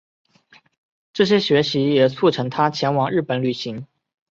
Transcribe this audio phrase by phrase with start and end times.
[1.13, 3.85] 这些学习也促成他前往日本旅行。